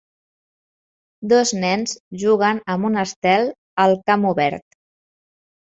Dos 1.33 1.51
nens 1.65 1.93
juguen 2.25 2.63
amb 2.77 2.89
un 2.91 2.99
estel 3.03 3.53
al 3.87 3.97
camp 4.11 4.29
obert 4.35 4.83